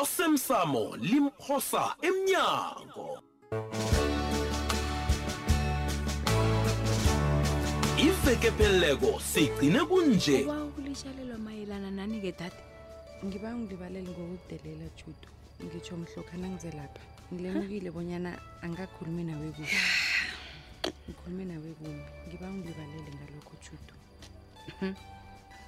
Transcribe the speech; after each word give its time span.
osemsamo 0.00 0.84
limphosa 1.04 1.84
emnyango 2.08 3.08
ivekepheleleko 8.04 9.20
sigcine 9.32 9.80
kunje 9.84 10.46
ulitshalelwa 10.78 11.38
mayelana 11.38 11.90
nani-ke 11.96 12.32
dade 12.40 12.60
ngiba 13.24 13.48
ngilibaleli 13.54 14.10
ngokudelela 14.16 14.86
judo 14.98 15.28
ngitsho 15.64 15.94
mhlokha 16.00 16.36
nangize 16.40 16.70
lapha 16.72 17.02
ngilemukile 17.32 17.88
bonyana 17.92 18.32
angakhulumi 18.64 19.22
nawe 19.28 19.46
kumbi 19.54 19.76
ngikhulume 21.04 21.44
nawe 21.52 21.68
kumbi 21.78 22.02
ngiba 22.28 22.46
ngilibaleli 22.50 23.10
ngalokho 23.16 23.54
judo 23.64 23.94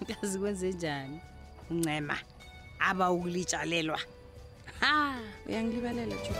kazi 0.08 0.36
kwenze 0.40 0.68
njani 0.72 1.18
uncema 1.70 2.16
aba 2.80 3.10
ukulitshalelwa 3.10 3.98
ha 4.80 5.20
uyangilibalela 5.46 6.16
jo 6.16 6.32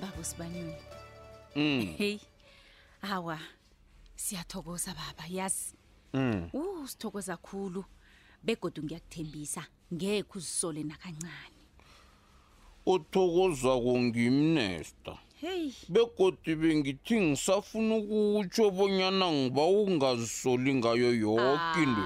babo 0.00 0.22
sibanyoni 0.22 0.74
mm 1.56 1.94
hey 1.98 2.18
hawa 3.02 3.38
siyathokoza 4.16 4.94
baba 4.94 5.24
yazi 5.28 5.74
mm 6.12 6.50
uh 6.52 6.86
sithokoza 6.88 7.36
kakhulu 7.36 7.84
begodu 8.42 8.80
ngiyakuthembisa 8.82 9.62
ngeke 9.94 10.30
uzisole 10.38 10.80
nakancane 10.84 11.60
uthokozwa 12.92 13.74
kungimnesta 13.84 15.12
heyi 15.42 15.74
begodi 15.94 16.52
bengithi 16.60 17.16
ngisafuna 17.24 17.94
ukutsho 18.02 18.64
bonyana 18.76 19.26
ngiba 19.32 19.64
ungazisoli 19.80 20.72
ngayo 20.80 21.10
yoke 21.24 21.80
into 21.82 22.02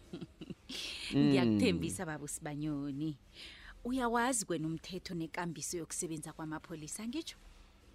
ngiyakuthembisa 1.20 2.02
hmm. 2.04 2.10
baba 2.12 2.24
usibanyoni 2.26 3.10
uyawazi 3.86 4.42
kwena 4.48 4.66
umthetho 4.70 5.12
nekambiso 5.14 5.72
yokusebenza 5.80 6.30
kwamapholisa 6.32 7.02
ngitsho 7.08 7.36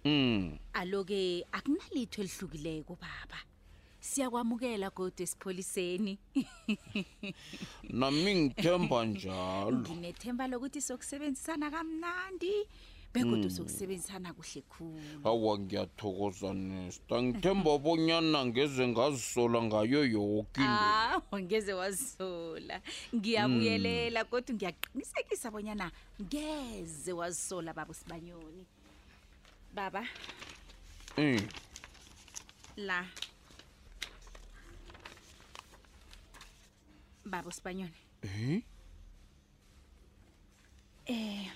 Mm. 0.04 0.58
Aloke 0.74 1.46
akunalitho 1.54 2.22
elihlukileko 2.26 2.98
baba. 2.98 3.38
Siyakwamukela 4.02 4.90
kodwa 4.90 5.22
esipholiseni. 5.22 6.18
Nami 7.88 8.34
ngithemba 8.50 9.04
njalo. 9.06 9.78
Nginethemba 9.78 10.46
lokuthi 10.50 10.80
sokusebenzisana 10.82 11.70
kamnandi 11.70 12.52
begodwa 13.12 13.38
mm. 13.44 13.50
sokusebenzisana 13.50 14.32
kuhle 14.32 14.60
khulu 14.68 14.98
awa 15.24 15.58
ngiyathokoza 15.60 16.52
nesta 16.54 17.22
ngithemba 17.22 17.78
bonyana 17.78 18.40
ngeze 18.48 18.88
ngazisola 18.88 19.58
ngayo 19.68 20.02
yoke 20.08 20.60
awa 20.64 21.36
ngeze 21.44 21.72
wazisola 21.76 22.80
ngiyabuyelela 23.14 24.20
mm. 24.24 24.28
kodwa 24.30 24.54
ngiyaqinisekisa 24.56 25.50
bonyana 25.52 25.90
ngeze 26.22 27.12
wazisola 27.12 27.74
baba 27.76 27.94
sibanyoni 27.94 28.64
baba 29.76 30.02
mm. 31.20 31.42
la 32.76 33.08
baba 37.28 37.52
sibanyoni 37.52 37.92
eh, 38.22 38.62
eh. 41.44 41.48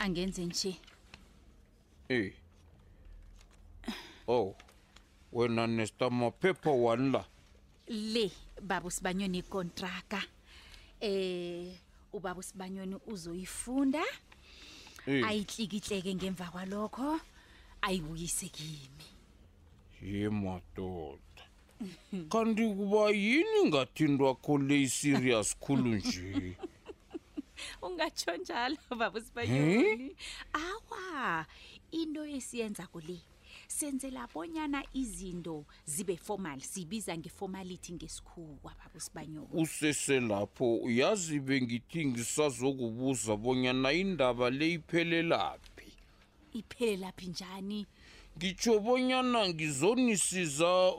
angenze 0.00 0.44
nje 0.46 0.74
e 2.08 2.32
oh 4.28 4.56
wena 5.32 5.66
nesta 5.66 6.10
maphepha 6.10 6.70
one 6.70 7.12
la 7.12 7.24
le 7.88 8.30
baba 8.62 8.86
usibanyoni 8.86 9.38
ikontraka 9.38 10.22
eh 11.00 11.76
ubaba 12.12 12.40
usibanyoni 12.40 12.96
uzoyifunda 13.12 14.02
ayihlikihleke 15.28 16.14
ngemva 16.14 16.44
kwalokho 16.48 17.20
ayibuyise 17.82 18.48
kimi 18.48 19.04
ye 20.02 20.28
madoda 20.28 21.44
kanti 22.32 22.64
kuba 22.74 23.10
yini 23.12 23.60
ngathindwakho 23.68 24.58
le 24.58 24.80
i-sirius 24.82 25.52
khulu 25.60 25.94
nje 26.00 26.56
ungatsho 27.82 28.36
njalo 28.36 28.76
babusibayoli 28.98 30.04
eh? 30.04 30.14
awa 30.52 31.46
into 31.92 32.24
esiyenza 32.26 32.86
kule 32.86 33.20
senzela 33.68 34.26
bonyana 34.34 34.82
izinto 34.94 35.64
zibe 35.86 36.16
formal 36.16 36.60
sibiza 36.60 37.16
ngeformality 37.18 37.92
ngesikhuwa 37.92 38.72
babusibanyoli 38.78 39.48
useselapho 39.52 40.76
uyazi 40.80 41.40
bengithi 41.40 42.04
ngisazokubuza 42.04 43.36
bonyana 43.36 43.92
indaba 43.92 44.50
le 44.50 44.72
iphelelaphi 44.80 45.88
iphelelaphi 46.54 47.26
njani 47.26 47.86
ngitsho 48.36 48.80
bonyana 48.80 49.48
ngizonisiza 49.48 50.92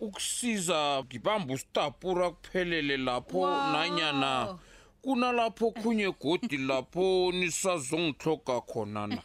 ukusiza 0.00 1.04
ngibamba 1.04 1.54
usitapura 1.54 2.30
kuphelele 2.30 2.96
lapho 2.96 3.48
nanyana 3.72 4.30
wow 4.44 4.58
kunalapho 5.02 5.66
okhunye 5.68 6.08
godi 6.20 6.56
lapho 6.68 7.32
nisazongihloga 7.38 8.56
khona 8.70 9.06
na 9.06 9.18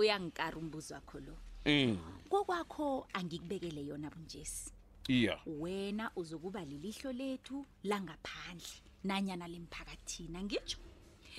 uyangikara 0.00 0.56
umbuzo 0.60 0.94
wakho 0.94 1.18
lo 1.26 1.34
eh. 1.64 1.96
kokwakho 2.30 3.08
angikubekele 3.18 3.82
yona 3.88 4.08
bunjesi 4.12 4.70
iya 5.08 5.40
wena 5.60 6.10
uzokuba 6.20 6.60
lilihlo 6.70 7.12
lethu 7.12 7.66
langaphandle 7.90 8.70
nanyana 9.08 9.46
lemphakathini 9.48 10.36
angitsho 10.40 10.78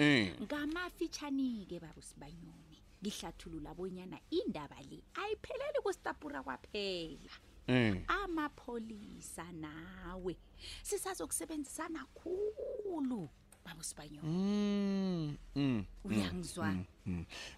eh. 0.02 0.34
ngamafitshani-ke 0.44 1.78
babusibanyoni 1.80 2.78
ngihlathulula 3.02 3.72
bonyana 3.78 4.18
indaba 4.40 4.78
le 4.90 4.98
ayipheleli 5.22 5.80
kusitapura 5.86 6.40
kwaphela 6.46 7.31
Mm. 7.68 7.98
amapholisa 8.24 9.46
nawe 9.54 10.36
sisazokusebenzisana 10.84 12.00
kakhulu 12.14 13.30
baba 13.66 13.80
uSpanyol 13.80 14.24
mm, 14.24 15.38
mm, 15.56 15.64
mm 15.66 15.84
uyangizwa 16.04 16.76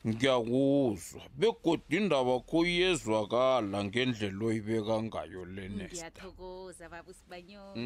ngiyakuzwa 0.08 1.22
begodi 1.38 1.97
indaba 1.97 2.34
kuyezwakala 2.50 3.78
ngendlela 3.86 4.42
oyibeka 4.50 4.96
ngayo 5.06 5.46
lenesta 5.46 5.86
ngiyathokoza 5.94 6.90
baba 6.90 7.12
uSpanyol 7.14 7.78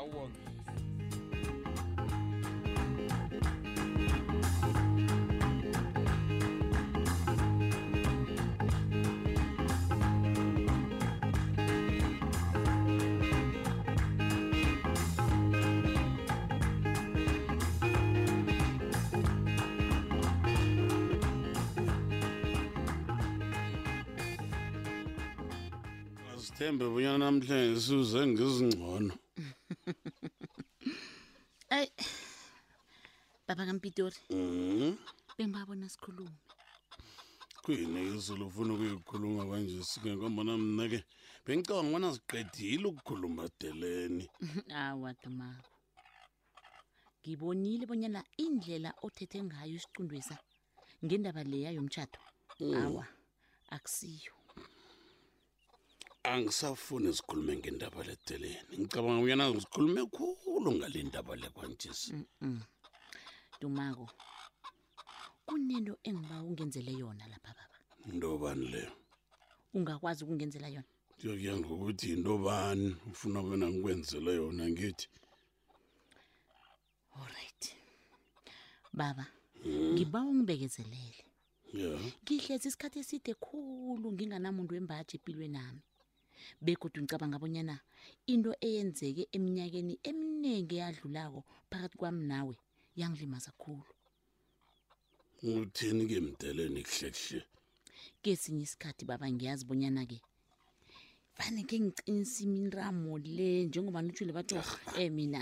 awonge 0.00 0.42
thembe 26.58 26.84
bunyana 26.90 27.18
namhlanje 27.18 27.80
suze 27.80 28.26
ngizingcono 28.26 29.14
ayi 31.76 31.86
baba 33.46 33.62
kampitori 33.68 34.18
mhm. 34.30 34.96
bengibabona 35.36 35.88
sikhulume 35.92 36.34
kuyini 37.62 38.00
izolo 38.10 38.44
ufuna 38.46 38.70
ukuyikhuluma 38.74 39.42
kanje 39.50 39.78
sike 39.90 40.10
ngombana 40.16 40.52
mna 40.58 40.84
ke 40.92 40.98
bengicabanga 41.44 41.88
ubana 41.90 42.08
siqedile 42.14 42.86
ukukhuluma 42.90 43.42
deleni 43.60 44.24
awadamako 44.82 45.70
ngibonile 47.22 47.84
bonyana 47.86 48.20
indlela 48.44 48.90
othethe 49.06 49.38
ngayo 49.46 49.74
isicundwesa 49.78 50.34
ngendaba 51.04 51.42
leya 51.50 51.70
yomtshato 51.76 52.18
mm. 52.60 52.74
awa 52.82 53.04
akusiyo 53.76 54.32
angisafuni 56.32 57.10
sikhulume 57.16 57.52
ngendaba 57.60 58.00
leteleni 58.08 58.76
ngicabanga 58.80 59.22
uyena 59.24 59.44
ngisikhulume 59.50 60.02
khulu 60.16 60.70
ngale 60.76 61.00
ndaba 61.08 61.32
lekwantisi 61.42 62.12
mm, 62.14 62.24
mm. 62.44 62.60
dumako 63.60 64.06
kunento 65.46 65.94
engiba 66.08 66.36
ungenzele 66.48 66.92
yona 67.00 67.24
lapha 67.32 67.50
baba 67.58 67.74
ntobani 68.14 68.64
leyo 68.72 68.92
ungakwazi 69.76 70.20
ukungenzela 70.24 70.68
yona 70.74 70.90
ndiyokuya 71.18 71.54
ngokuthi 71.60 72.04
yintobani 72.10 72.88
ufuna 73.10 73.36
ubena 73.44 73.66
ngikwenzele 73.70 74.30
yona 74.40 74.64
ngithi 74.72 75.06
olright 77.20 77.62
baba 78.92 79.24
ngiba 79.94 80.18
ungibekezelele 80.30 81.22
ngihlezi 82.24 82.66
isikhathi 82.68 82.98
eside 83.02 83.30
khulu 83.44 84.06
nginganamuntu 84.14 84.72
wembaji 84.76 85.14
empilwe 85.18 85.48
nami 85.56 85.82
begodwa 86.60 87.02
ngicabanga 87.02 87.36
abonyana 87.38 87.76
into 88.32 88.50
eyenzeke 88.66 89.24
eminyakeni 89.36 89.94
eminingi 90.08 90.74
eyadlulako 90.78 91.40
phakathi 91.70 91.96
kwami 92.00 92.22
nawe 92.32 92.54
yangilimaza 93.00 93.50
kkhulu 93.60 93.92
uthini-ke 95.60 96.16
mdeleni 96.26 96.80
kuhle 96.88 97.08
kuhle 97.18 97.42
kesinye 98.22 98.62
isikhathi 98.66 99.02
baba 99.10 99.26
ngiyazi 99.30 99.64
bonyana-ke 99.68 100.18
faneke 101.38 101.74
ngiqinisa 101.84 102.36
imiramo 102.46 103.12
le 103.36 103.48
njengoba 103.70 104.02
nitshule 104.02 104.32
batho 104.34 104.58
um 104.58 104.62
ah, 104.64 104.74
ah. 104.74 105.00
eh, 105.00 105.08
mina 105.16 105.40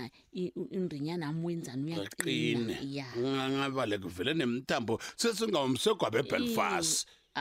indrinyanami 0.77 1.41
wenzani 1.45 1.93
uyaqine 1.93 2.75
ungangabale 3.17 3.95
kuvele 4.03 4.31
nemithambo 4.37 4.93
sesingawumsegwabo 5.19 6.17
ebelfast 6.21 6.93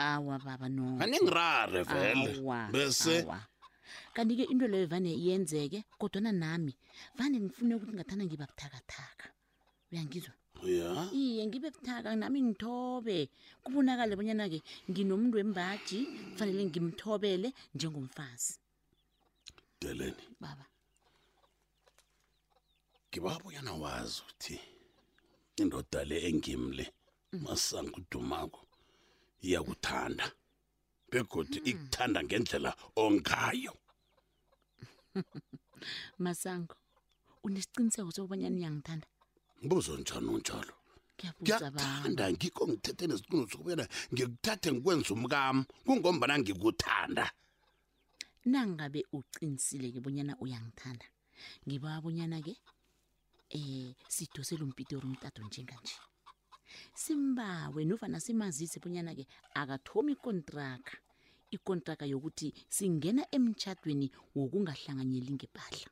awa 0.06 0.36
baba 0.46 0.68
no 0.76 0.86
aningirare 1.02 1.80
vele 1.90 2.36
bese 2.72 3.16
awa 3.24 3.40
kanti-ke 4.16 4.44
into 4.52 4.66
leyo 4.72 4.86
vane 4.92 5.10
yenzeke 5.26 5.78
kodwana 6.00 6.30
nami 6.42 6.72
vane 7.18 7.36
ngifune 7.44 7.72
ukuthi 7.76 7.94
ngathana 7.96 8.22
ngiba 8.24 8.48
buthakathaka 8.50 9.26
uyangizwa 9.90 10.32
ya 10.78 10.90
iye 11.22 11.42
ngibe 11.48 11.68
buthaka 11.74 12.06
nami 12.20 12.38
ngithobe 12.48 13.16
kubonakale 13.64 14.12
bonyana-ke 14.18 14.58
nginomuntu 14.90 15.34
wembaji 15.38 15.98
kufanele 16.32 16.62
ngimthobele 16.68 17.48
njengomfazi 17.74 18.52
deleni 19.80 20.24
baba 20.42 20.66
ngibabonyana 23.08 23.72
wazi 23.82 24.16
ukuthi 24.22 24.56
indoda 25.60 26.00
le 26.08 26.16
engimle 26.30 26.84
mm. 26.92 27.38
masangudumako 27.44 28.60
iyakuthanda 29.46 30.26
mm 30.30 30.44
begodi 31.16 31.58
hmm. 31.58 31.68
ikuthanda 31.70 32.20
ngendlela 32.26 32.70
ongayo 33.02 33.74
masango 36.24 36.76
unesiqiniseko 37.44 38.10
sokubanyana 38.16 38.58
iyangithanda 38.60 39.06
mbuzo 39.64 39.92
njani 40.02 40.28
unjalo 40.36 40.74
ngiyakuthanda 41.16 42.24
ngikho 42.36 42.62
ngithethe 42.70 43.04
nesiqino 43.10 43.44
sokubanyana 43.52 43.84
ngikuthathe 44.12 44.68
ngikwenza 44.72 45.10
umkami 45.16 45.62
kungombana 45.86 46.34
ngikuthanda 46.40 47.24
nangabe 48.52 49.00
uqinisile 49.16 49.88
ke 49.94 50.00
bonyana 50.04 50.32
uyangithanda 50.44 51.06
ngibawa 51.66 51.98
bonyana 52.04 52.38
ke 52.46 52.54
eh 53.56 53.88
sidosele 54.14 54.62
umpitori 54.68 55.06
umtato 55.08 55.40
njenganje 55.48 55.96
simbawe 57.02 57.80
novana 57.88 58.18
simazise 58.24 58.76
bonyana 58.82 59.12
ke 59.18 59.24
akathomi 59.60 60.12
ikontraka 60.18 60.92
ikontraka 61.56 62.04
yokuthi 62.12 62.48
singena 62.76 63.22
emtchadweni 63.36 64.06
wokungahlanganyeli 64.36 65.30
ngepahla 65.36 65.88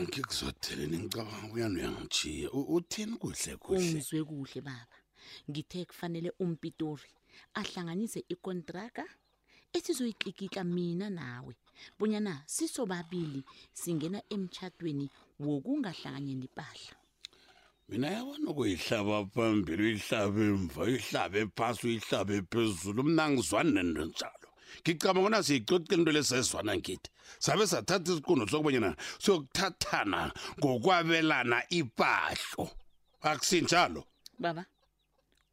Angikuzotheleni 0.00 0.96
ngicabanga 1.04 1.46
uyani 1.54 1.76
uyangichiya 1.80 2.48
uthini 2.76 3.14
kuhle 3.22 3.52
kuhle 3.62 3.76
Ungizwe 3.80 4.20
kuhle 4.28 4.60
baba 4.68 4.96
ngithe 5.50 5.78
kufanele 5.88 6.30
umpitori 6.44 7.10
ahlanganise 7.60 8.20
ikontraka 8.34 9.04
esizoyiqikika 9.76 10.60
mina 10.74 11.06
nawe 11.18 11.54
bunyana 11.98 12.32
sisobabili 12.56 13.40
singena 13.80 14.20
emtchadweni 14.34 15.06
wokungahlanganyeli 15.44 16.46
impahla 16.50 16.94
mina 17.88 18.08
yabanoko 18.10 18.66
yihlaba 18.66 19.26
phambili 19.30 19.82
uyihlabe 19.82 20.44
mva 20.64 20.82
uyihlabe 20.82 21.46
phasi 21.56 21.82
uyihlabe 21.86 22.42
phezulu 22.50 23.00
mna 23.06 23.24
ngizwani 23.30 23.72
nento 23.76 24.02
njalo 24.10 24.48
ngicabanga 24.80 25.20
kona 25.26 25.40
siyicocile 25.46 25.94
into 25.96 26.10
lesizwana 26.16 26.72
ngithi 26.78 27.10
sabe 27.46 27.64
sathatha 27.70 28.10
isiqundo 28.12 28.44
sokubanyana 28.50 28.90
siyokuthathana 29.22 30.20
ngokwabelana 30.58 31.58
ipahlo 31.78 32.64
akusinjalo 33.28 34.00
baba 34.42 34.62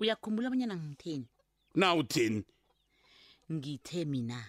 uyakhumbula 0.01 0.45
abanyana 0.49 0.75
ngitheni 0.81 1.27
na 1.79 1.85
utheni 1.99 2.41
ngithe 3.55 3.99
mina 4.11 4.39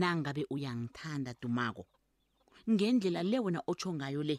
nangabe 0.00 0.42
uyangithanda 0.54 1.30
dumako 1.42 1.84
ngendlela 2.72 3.22
le 3.30 3.38
wena 3.44 3.60
otsho 3.70 3.90
ngayo 3.98 4.22
le 4.28 4.36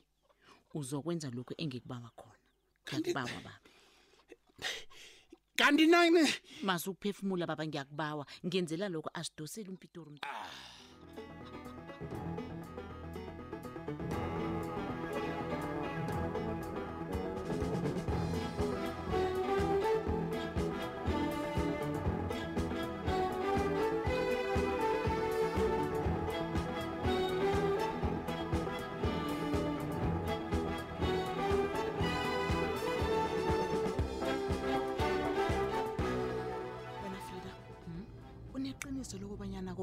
uzokwenza 0.77 1.27
lokhu 1.37 1.53
engikubawa 1.63 2.11
khona 2.19 2.28
kanti 2.89 3.13
bawa 3.13 3.29
baba 3.29 3.53
kanti 5.55 5.85
nani 5.85 6.25
masukuphefumula 6.65 7.45
baba 7.45 7.63
ngiyakubawa 7.69 8.23
ngenzela 8.45 8.85
lokho 8.89 9.09
asidoseli 9.19 9.69
umpitori 9.69 10.09
umntu 10.09 10.25
ah. 10.29 10.53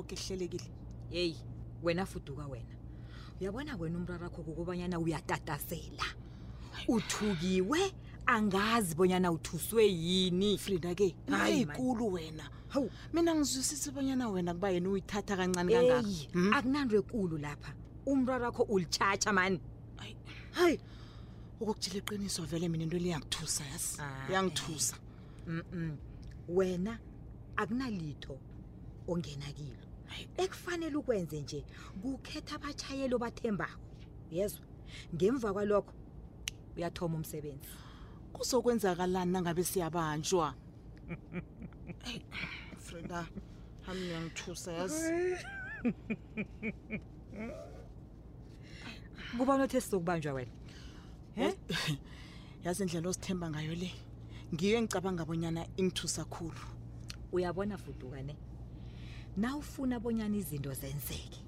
koke 0.07 0.17
kuhlelekile 0.17 0.71
yeyi 1.13 1.37
wena 1.83 2.07
fuduka 2.07 2.47
wena 2.47 2.69
uyabona 3.41 3.77
wena 3.77 3.99
umrarakho 3.99 4.43
kokubanyana 4.43 4.99
uyatatasela 4.99 6.07
uthukiwe 6.89 7.79
angazi 8.27 8.95
bonyana 8.95 9.29
uthuswe 9.33 9.83
yini 10.05 10.59
frida-ke 10.59 11.17
ikulu 11.61 12.13
wena 12.13 12.45
hawu 12.69 12.91
mina 13.13 13.35
ngizwisise 13.35 13.91
bonyana 13.91 14.29
wena 14.29 14.55
kuba 14.55 14.69
yena 14.71 14.89
uyithatha 14.91 15.37
kancane 15.37 15.73
kangaka 15.73 16.09
hmm? 16.33 16.53
akunandwe 16.53 16.99
ekulu 17.03 17.37
lapha 17.39 17.71
umrarakho 18.07 18.63
ulitshatsha 18.63 19.33
mani 19.33 19.61
hayi 20.59 20.79
okokutshela 21.61 21.99
iqiniso 22.03 22.43
vele 22.49 22.69
mina 22.69 22.85
into 22.87 22.99
liyangithusa 22.99 23.63
yas 23.73 23.99
iyangithusa 24.31 24.97
ah, 24.97 25.51
mm 25.51 25.63
-mm. 25.73 25.91
wena 26.49 26.93
akunalitho 27.57 28.35
ongenakilo 29.09 29.86
ekufanele 30.43 30.97
ukwenze 31.01 31.37
nje 31.43 31.61
kukhetha 32.01 32.55
abatshayeli 32.59 33.15
obathembako 33.19 33.77
yezwa 34.37 34.65
ngemva 35.15 35.49
kwalokho 35.55 35.93
uyathoma 36.77 37.15
umsebenzi 37.21 37.69
kuzokwenzakalani 38.35 39.31
nangabe 39.33 39.63
siyabanjwa 39.71 40.47
frida 42.87 43.21
hami 43.87 44.01
niyangithusa 44.07 44.69
yazi 44.79 45.01
kuba 49.39 49.53
nothi 49.59 49.77
esizokubanjwa 49.79 50.33
wena 50.37 50.55
eh? 51.43 51.53
yazi 52.65 52.81
indlela 52.85 53.09
osithemba 53.13 53.47
ngayo 53.53 53.75
le 53.83 53.91
ngiyo 54.53 54.75
engicabanga 54.79 55.23
bonyana 55.29 55.63
ingithusa 55.81 56.23
khulu 56.33 56.61
uyabona 57.35 57.75
fudukane 57.83 58.35
nawufuna 59.37 60.01
bonyana 60.01 60.37
izinto 60.37 60.73
zenzeke 60.75 61.41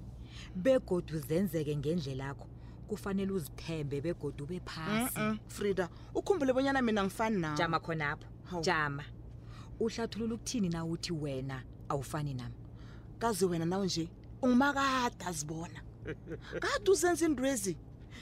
begodu 0.55 1.17
zenzeke 1.27 1.75
ngendlela 1.77 2.23
yakho 2.23 2.47
kufanele 2.87 3.31
uzithembe 3.31 4.01
begodu 4.01 4.43
ube 4.43 4.61
phasi 4.65 5.39
frida 5.49 5.89
ukhumbule 6.15 6.53
bonyana 6.53 6.81
mina 6.85 7.01
ngifani 7.03 7.37
nawe 7.41 7.57
jama 7.57 7.79
khonapho 7.81 8.61
jama 8.61 9.03
uhlathulula 9.81 10.33
ukuthini 10.37 10.69
na 10.69 10.85
uthi 10.85 11.13
wena 11.13 11.63
awufani 11.89 12.33
nam 12.33 12.51
kazi 13.19 13.45
wena 13.45 13.65
nawo 13.65 13.85
nje 13.85 14.09
ungumakade 14.41 15.25
azibona 15.25 15.81
kade 16.61 16.91
uzenza 16.91 17.25
indwezi 17.25 17.77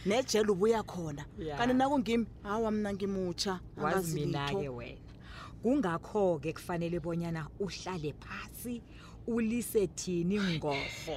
nejela 0.05 0.51
ubuya 0.51 0.83
khona 0.83 1.25
kanti 1.57 1.73
nakungimi 1.75 2.25
hawa 2.43 2.71
mna 2.71 2.93
ngimutsha 2.93 3.59
wazi 3.77 4.13
mina-ke 4.15 4.69
wena 4.69 5.01
kungakho-ke 5.61 6.53
kufanele 6.55 6.99
bonyana 7.03 7.47
uhlale 7.59 8.15
phasi 8.23 8.81
ulise 9.27 9.87
thini 9.95 10.39
ngofo 10.57 11.15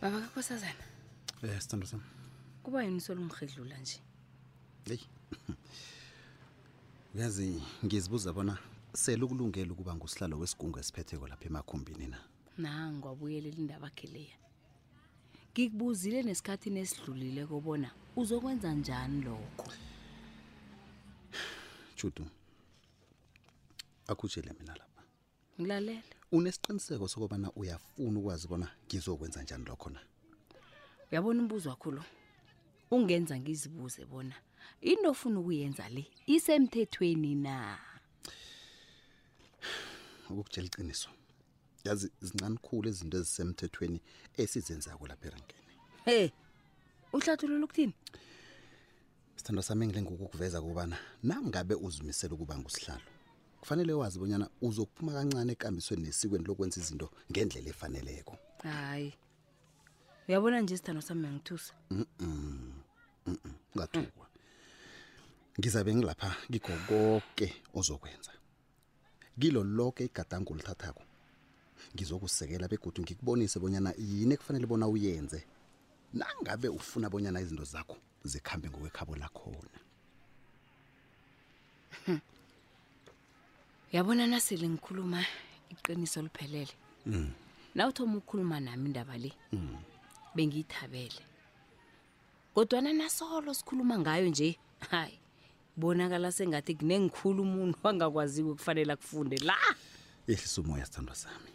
baba 0.00 0.20
kakhosazana 0.24 0.74
um 1.42 1.60
sithando 1.60 1.86
sami 1.90 2.02
kuba 2.62 2.78
yini 2.84 3.00
solungihedlula 3.06 3.76
nje 3.82 3.96
heyi 4.86 5.04
yazi 7.14 7.62
ngizibuza 7.84 8.32
bona 8.32 8.58
sele 8.92 9.24
ukulungela 9.24 9.72
ukuba 9.72 9.92
ngusihlalo 9.96 10.38
wesigungu 10.40 10.78
esiphetheko 10.80 11.28
lapha 11.28 11.44
emakhumbini 11.44 12.06
na 12.12 12.18
nangwabuyelela 12.62 13.56
indaba 13.62 13.86
akhe 13.92 14.06
leya 14.14 14.36
ngikubuzile 15.52 16.18
nesikhathini 16.24 16.80
esidlulile 16.80 17.42
kobona 17.50 17.88
uzokwenza 18.20 18.72
njani 18.80 19.18
lokho 19.28 19.66
chutu 21.98 22.24
akhutshele 24.10 24.52
mina 24.58 24.72
lapha 24.80 25.02
ngilalele 25.60 26.02
unesiqiniseko 26.36 27.08
sokubana 27.12 27.48
uyafuna 27.60 28.16
ukwazi 28.20 28.48
bona 28.48 28.68
ngizokwenza 28.88 29.42
njani 29.42 29.64
lokho 29.68 29.88
na 29.94 30.00
uyabona 31.12 31.38
umbuzo 31.42 31.68
wakho 31.70 31.88
lo 31.96 32.04
ungenza 32.94 33.34
ngizibuze 33.40 34.04
bona 34.12 34.36
into 34.80 35.10
ofuna 35.10 35.40
ukuyenza 35.40 35.88
le 35.88 36.04
isemthethweni 36.26 37.34
na 37.34 37.78
ukukutshela 40.30 40.66
iciniso 40.68 41.08
yazi 41.86 42.08
zincane 42.24 42.58
khulu 42.64 42.86
izinto 42.92 43.16
ezisemthethweni 43.20 43.98
esizenzako 44.42 45.04
lapha 45.10 45.26
erenkeni 45.28 45.72
hey 46.08 46.26
uhlathulula 47.16 47.64
ukuthini 47.66 47.94
sithando 49.38 49.62
sami 49.62 49.82
engile 49.84 50.02
ngokukuveza 50.06 50.58
kubana 50.64 50.96
nangabe 51.26 51.74
uzimisele 51.86 52.32
ukuba 52.34 52.54
ngusihlalo 52.58 53.06
kufanele 53.60 53.92
wazi 53.92 54.16
bonyana 54.18 54.46
uzokuphuma 54.66 55.12
kancane 55.16 55.52
ekambisweni 55.54 56.02
nesikweni 56.06 56.44
lokwenza 56.46 56.76
izinto 56.82 57.06
ngendlela 57.30 57.68
efaneleko 57.74 58.34
hayi 58.66 59.10
uyabona 60.28 60.56
nje 60.60 60.74
sithando 60.76 61.02
sami 61.06 61.26
angithusa 61.28 61.74
mm 61.90 62.04
-mm. 62.18 62.26
mm 63.26 63.36
-mm. 63.42 63.52
ungathukwa 63.74 64.26
ngizabe 65.60 65.94
ngilapha 65.94 66.34
kikho 66.52 66.72
konke 66.88 67.48
ozokwenza 67.74 68.32
kilo 69.40 69.64
loke 69.64 70.04
igadango 70.08 70.50
olithathako 70.54 71.02
ngizokusekela 71.94 72.68
begudu 72.72 73.00
ngikubonise 73.02 73.56
bonyana 73.60 73.90
yini 73.98 74.32
ekufanele 74.34 74.66
bona 74.68 74.88
uyenze 74.88 75.40
nangabe 76.16 76.68
ufuna 76.78 77.10
bonyana 77.12 77.42
izinto 77.44 77.64
zakho 77.72 77.96
zikhambe 78.30 78.66
ngokwekhabo 78.70 79.12
lakhona 79.20 79.72
yabona 83.94 84.24
nasele 84.32 84.64
ngikhuluma 84.72 85.20
iqiniso 85.72 86.18
liphelele 86.24 86.74
mm. 87.06 87.28
nawuthoma 87.76 88.14
ukukhuluma 88.20 88.56
nami 88.60 88.86
indaba 88.88 89.14
le 89.20 89.32
mm. 89.52 89.76
bengiyithabele 90.34 91.20
kodwana 92.54 92.92
nasolo 92.96 93.52
sikhuluma 93.58 93.94
ngayo 94.00 94.24
nje 94.32 94.50
hayi 94.90 95.18
bonakala 95.76 96.32
sengathi 96.32 96.74
kunengikhulu 96.74 97.42
umuntu 97.42 97.88
angakwaziwe 97.88 98.52
kufanele 98.54 98.92
akufunde 98.92 99.36
la 99.38 99.56
ehlisa 100.28 100.60
umoya 100.60 100.84
sithandwa 100.86 101.14
sami 101.14 101.50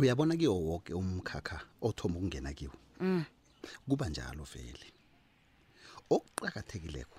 uyabona 0.00 0.36
kiwo 0.36 0.56
woke 0.60 0.94
umkhakha 0.94 1.60
othoma 1.84 2.16
ukungena 2.16 2.52
kiwo 2.52 2.72
mm. 3.00 3.24
kuba 3.88 4.08
njalo 4.08 4.44
vele 4.44 4.86
okuqakathekileko 6.10 7.18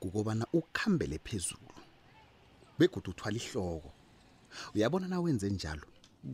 kukobana 0.00 0.46
ukhambele 0.52 1.18
phezulu 1.20 1.68
begude 2.78 3.10
uthwala 3.12 3.36
ihloko 3.36 3.92
uyabona 4.74 5.06
na 5.08 5.20
wenze 5.20 5.50
njalo 5.52 5.84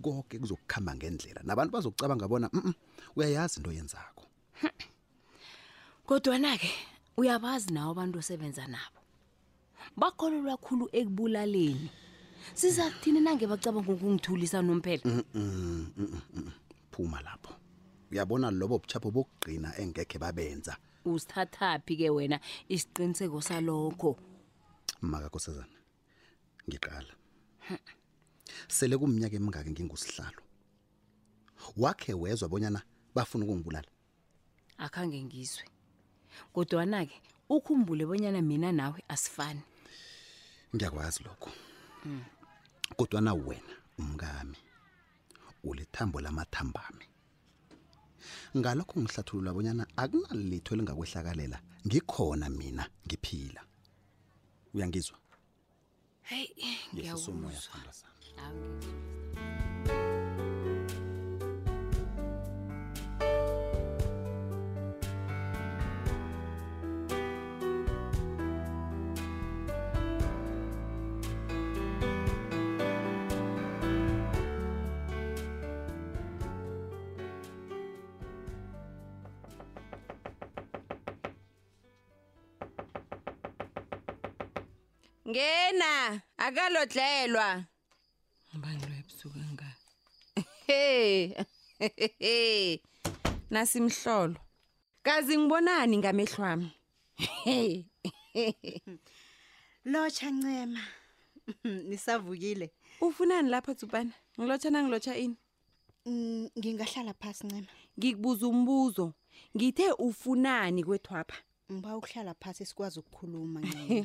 konke 0.02 0.38
kuzokukhamba 0.38 0.94
ngendlela 0.94 1.40
nabantu 1.44 1.72
bazokucabanga 1.74 2.28
bona 2.30 2.46
mm 2.54 2.72
uyayazi 3.18 3.56
into 3.58 3.72
yenzakho 3.74 4.24
kodwana-ke 6.06 6.70
uyabazi 7.18 7.72
nawe 7.74 7.90
abantu 7.90 8.18
osebenza 8.22 8.62
nabo 8.74 9.00
bakholelwa 10.00 10.54
kakhulu 10.56 10.86
ekubulaleni 10.98 11.90
sizakuthini 12.58 13.18
nange 13.26 13.44
bacabanga 13.50 13.90
ukungithulisa 13.98 14.62
nomphela 14.62 15.02
mm, 15.04 15.24
mm, 15.34 16.20
mm, 16.38 16.52
phuma 16.94 17.18
lapho 17.26 17.52
uyabona 18.10 18.54
lobo 18.54 18.78
buchapho 18.82 19.10
bokugcina 19.16 19.68
engekhe 19.82 20.18
babenza 20.22 20.74
usithathaphi 21.10 21.94
ke 21.98 22.08
wena 22.16 22.38
isiqiniseko 22.74 23.40
salokho 23.48 24.10
maka 25.10 25.26
nkosazana 25.28 25.76
ngiqala 26.70 27.12
sele 28.76 28.94
kumnyaka 29.00 29.34
emingaki 29.38 29.70
ngingusihlalo 29.74 30.40
wakhe 31.82 32.12
wezwa 32.22 32.46
bonyana 32.52 32.80
bafuna 33.14 33.42
ukungibulala 33.44 33.90
akhange 34.84 35.18
ngizwe 35.26 35.66
kodwana-ke 36.54 37.14
ukhumbule 37.48 38.06
bonyana 38.06 38.40
mina 38.42 38.72
nawe 38.72 39.04
asifani 39.08 39.62
ngiyakwazi 40.74 41.24
lokho 41.24 41.50
mm. 42.04 42.24
kodwana 42.96 43.34
wena 43.34 43.74
umkami 43.98 44.58
ulithambo 45.68 46.18
lamathambami 46.20 47.04
ngalokho 48.58 48.94
ngihlathulula 49.00 49.50
bonyana 49.56 49.84
akunalitho 50.02 50.70
elingakwehlakalela 50.74 51.58
ngikhona 51.86 52.46
mina 52.58 52.84
ngiphila 53.06 53.60
uyangizwa 54.74 55.18
hey, 56.30 56.40
yeah, 56.40 56.58
yeah, 56.58 57.18
yeah, 57.24 57.28
yeah, 57.44 57.52
yeah, 57.54 57.92
yeah, 58.38 58.54
yeah. 58.54 59.17
Ngena, 85.32 86.22
akalodlelwa. 86.46 87.48
Ngibani 88.48 88.80
lo 88.90 88.96
ebusuku 89.00 89.40
nga? 89.54 89.68
Hey. 90.66 91.14
Nasimhlolo. 93.54 94.40
Kazi 95.06 95.32
ngibonani 95.38 95.96
ngamehlo 96.00 96.44
ami. 96.52 96.68
Hey. 97.44 97.72
Locha 99.92 100.30
ncema. 100.30 100.80
Nisavukile. 101.88 102.66
Ufunani 103.00 103.48
lapha 103.52 103.74
Tsupana? 103.74 104.12
Ngilocha 104.40 104.70
nangilocha 104.70 105.16
ini? 105.24 105.36
Mm, 106.06 106.44
ngingahlala 106.58 107.12
phansi 107.20 107.44
ncema. 107.46 107.68
Ngikubuza 107.98 108.46
umbuzo. 108.48 109.06
Ngithe 109.56 109.88
ufunani 110.06 110.84
kwethwapha? 110.84 111.36
Ngiba 111.72 111.96
ukuhlala 111.96 112.34
phansi 112.40 112.64
sikwazi 112.66 112.98
ukukhuluma 113.00 113.60
ncema. 113.60 114.04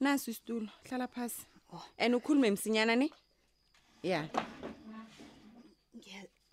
nasi 0.00 0.30
isitulo 0.30 0.68
hlala 0.88 1.06
phasi 1.08 1.46
oh. 1.72 1.82
and 1.98 2.14
ukhulume 2.14 2.50
msinyana 2.50 2.96
ne 2.96 3.10
ya 4.02 4.28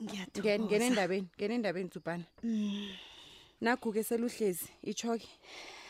ngiyathokoza 0.03 0.59
ngene 0.59 0.85
endabeni 0.85 1.27
ngene 1.37 1.53
endabeni 1.55 1.89
tsubana 1.89 2.25
mm. 2.43 2.89
nakho 3.61 3.91
ke 3.91 4.03
seluhlezi 4.03 4.67
ichoke 4.83 5.27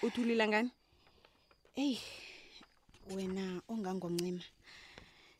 uthulila 0.03 0.47
ngani 0.47 0.71
hey 1.73 1.97
wena 3.15 3.61
ongangomncima 3.69 4.43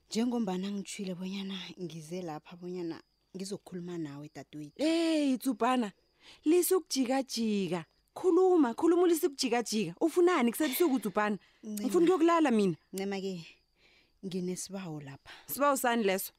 njengombana 0.10 0.72
ngithwile 0.74 1.16
bonyana 1.16 1.56
ngize 1.82 2.22
lapha 2.22 2.58
bonyana 2.58 2.98
ngizokukhuluma 3.36 3.98
nawe 3.98 4.28
dadwethu 4.36 4.84
hey 4.84 5.38
tsubana 5.38 5.92
lisukujika 6.46 7.24
jika 7.24 7.86
khuluma 8.22 8.74
khuluma 8.74 9.02
ulise 9.06 9.28
ukujikajika 9.28 9.94
ufunani 10.02 10.52
kusebusuku 10.52 10.96
udzubhana 10.96 11.38
ngifuna 11.68 12.04
ukuyokulala 12.06 12.50
mina 12.52 12.78
ncema 12.94 13.18
ke 13.22 13.34
nginesibawo 14.26 14.98
lapha 15.06 15.30
sibawo 15.52 15.76
sani 15.78 16.04
leso 16.04 16.34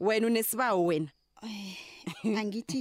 wena 0.00 0.26
unesibawo 0.26 0.84
wena 0.86 1.10
eh, 1.42 2.38
angithi 2.38 2.80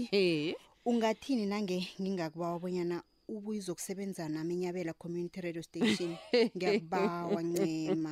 ungathini 0.89 1.45
nange 1.45 1.87
ngingakubawa 2.01 2.59
bonyana 2.59 3.01
ubuyizo 3.27 3.73
kusebenza 3.75 4.29
nami 4.29 4.53
enyabela 4.53 4.93
community 4.93 5.41
radio 5.41 5.63
station 5.63 6.13
ngiyakubawa 6.55 7.41
ncema 7.43 8.11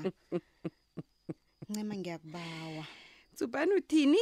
ncema 1.70 1.94
ngiyakubawa 1.96 2.86
dzubhana 3.36 3.76
uthini 3.76 4.20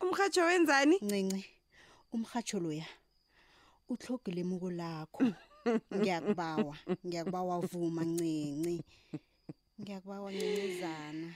umrhatsho 0.00 0.40
wenzani 0.48 0.96
ncinci 1.04 1.44
umrhatsho 2.12 2.60
loya 2.60 2.86
uhlogile 3.90 4.40
imuko 4.44 4.68
lakho 4.78 5.20
ngiyakubawa 5.96 6.74
ngiyakubawa 7.06 7.54
vuma 7.70 8.02
ncinci 8.10 8.76
ngiyakubawa 9.80 10.28
ncinizana 10.34 11.30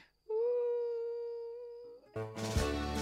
Thank 2.15 2.97
you. 2.97 3.02